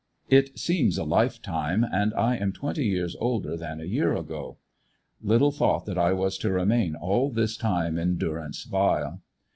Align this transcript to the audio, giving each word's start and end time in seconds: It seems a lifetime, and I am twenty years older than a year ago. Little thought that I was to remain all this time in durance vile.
It 0.29 0.57
seems 0.57 0.97
a 0.97 1.03
lifetime, 1.03 1.83
and 1.91 2.11
I 2.15 2.35
am 2.35 2.53
twenty 2.53 2.87
years 2.87 3.15
older 3.19 3.55
than 3.55 3.79
a 3.79 3.83
year 3.83 4.15
ago. 4.15 4.57
Little 5.21 5.51
thought 5.51 5.85
that 5.85 5.99
I 5.99 6.11
was 6.11 6.39
to 6.39 6.49
remain 6.51 6.95
all 6.95 7.29
this 7.29 7.55
time 7.55 7.99
in 7.99 8.17
durance 8.17 8.63
vile. 8.63 9.21